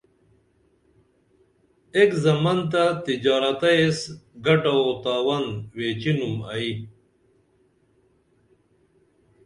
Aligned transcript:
ایک 1.95 2.11
زمن 2.25 2.57
تہ 2.71 2.83
تجارتہ 3.05 3.69
ایس 3.77 3.99
گٹہ 4.45 4.73
او 4.79 4.89
تاون 5.03 5.45
ویچینُم 5.77 6.35
ائی 6.53 6.71